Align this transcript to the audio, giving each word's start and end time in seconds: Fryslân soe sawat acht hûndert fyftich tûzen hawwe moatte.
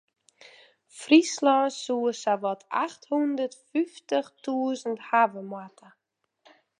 Fryslân 0.99 1.65
soe 1.83 2.11
sawat 2.23 2.61
acht 2.83 3.01
hûndert 3.09 3.53
fyftich 3.67 4.29
tûzen 4.43 4.95
hawwe 5.07 5.41
moatte. 5.49 5.87